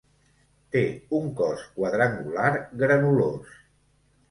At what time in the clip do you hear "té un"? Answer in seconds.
0.75-1.29